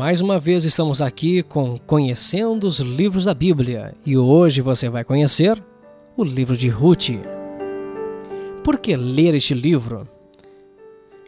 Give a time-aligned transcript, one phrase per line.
[0.00, 5.04] Mais uma vez estamos aqui com Conhecendo os Livros da Bíblia e hoje você vai
[5.04, 5.62] conhecer
[6.16, 7.10] o livro de Ruth.
[8.64, 10.08] Por que ler este livro?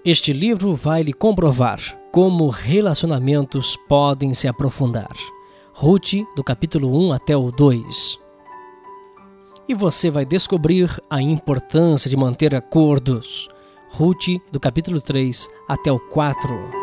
[0.03, 5.14] Este livro vai lhe comprovar como relacionamentos podem se aprofundar.
[5.75, 8.18] Ruth, do capítulo 1 até o 2.
[9.68, 13.50] E você vai descobrir a importância de manter acordos.
[13.91, 16.82] Ruth, do capítulo 3 até o 4.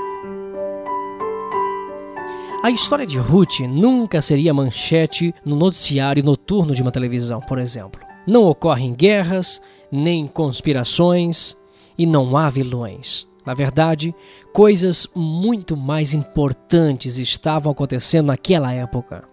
[2.62, 8.02] A história de Ruth nunca seria manchete no noticiário noturno de uma televisão, por exemplo.
[8.28, 11.56] Não ocorrem guerras, nem conspirações
[11.98, 13.26] e não há vilões.
[13.46, 14.14] Na verdade,
[14.52, 19.24] coisas muito mais importantes estavam acontecendo naquela época.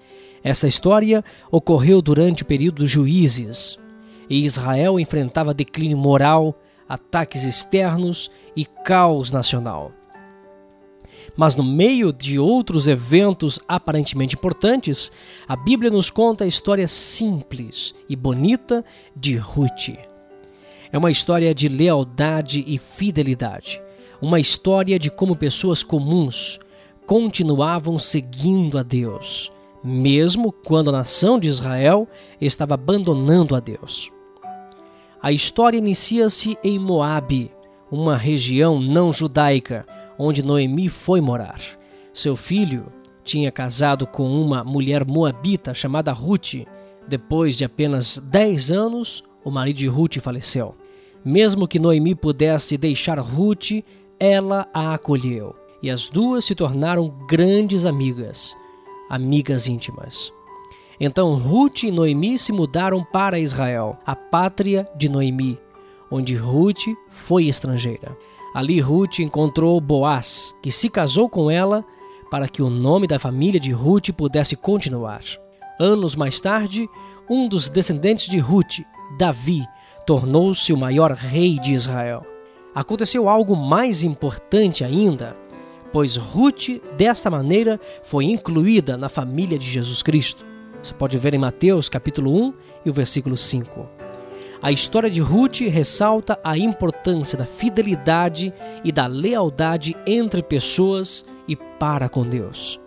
[0.45, 3.77] Essa história ocorreu durante o período dos juízes,
[4.31, 6.55] e Israel enfrentava declínio moral,
[6.89, 9.91] ataques externos e caos nacional.
[11.37, 15.11] Mas no meio de outros eventos aparentemente importantes,
[15.47, 19.91] a Bíblia nos conta a história simples e bonita de Ruth.
[20.93, 23.81] É uma história de lealdade e fidelidade,
[24.21, 26.59] uma história de como pessoas comuns
[27.07, 32.09] continuavam seguindo a Deus, mesmo quando a nação de Israel
[32.41, 34.11] estava abandonando a Deus.
[35.23, 37.51] A história inicia-se em Moabe,
[37.91, 39.87] uma região não judaica,
[40.19, 41.61] onde Noemi foi morar.
[42.12, 42.86] Seu filho
[43.25, 46.67] tinha casado com uma mulher moabita chamada Ruth.
[47.06, 50.75] Depois de apenas 10 anos, o marido de Ruth faleceu.
[51.25, 53.83] Mesmo que Noemi pudesse deixar Ruth,
[54.19, 55.55] ela a acolheu.
[55.83, 58.56] E as duas se tornaram grandes amigas,
[59.11, 60.33] amigas íntimas.
[60.98, 65.59] Então Ruth e Noemi se mudaram para Israel, a pátria de Noemi,
[66.11, 68.16] onde Ruth foi estrangeira.
[68.56, 71.84] Ali Ruth encontrou Boaz, que se casou com ela
[72.31, 75.21] para que o nome da família de Ruth pudesse continuar.
[75.78, 76.89] Anos mais tarde,
[77.28, 78.78] um dos descendentes de Ruth,
[79.19, 79.62] Davi,
[80.06, 82.25] tornou-se o maior rei de Israel.
[82.75, 85.37] Aconteceu algo mais importante ainda,
[85.93, 90.47] pois Ruth, desta maneira, foi incluída na família de Jesus Cristo.
[90.83, 92.55] Você pode ver em Mateus capítulo 1
[92.87, 93.96] e o versículo 5.
[94.62, 98.53] A história de Ruth ressalta a importância da fidelidade
[98.83, 102.81] e da lealdade entre pessoas e para com Deus.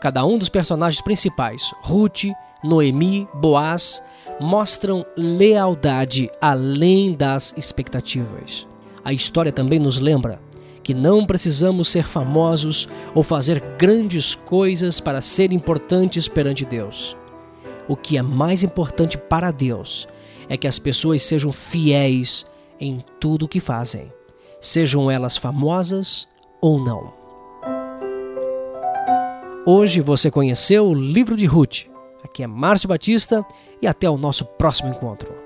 [0.00, 2.24] Cada um dos personagens principais, Ruth,
[2.64, 4.02] Noemi, Boaz,
[4.40, 8.66] mostram lealdade além das expectativas.
[9.04, 10.40] A história também nos lembra
[10.82, 17.16] que não precisamos ser famosos ou fazer grandes coisas para ser importantes perante Deus.
[17.86, 20.08] O que é mais importante para Deus
[20.48, 22.46] é que as pessoas sejam fiéis
[22.80, 24.12] em tudo o que fazem,
[24.60, 26.28] sejam elas famosas
[26.60, 27.12] ou não.
[29.66, 31.86] Hoje você conheceu o livro de Ruth.
[32.24, 33.44] Aqui é Márcio Batista
[33.82, 35.37] e até o nosso próximo encontro.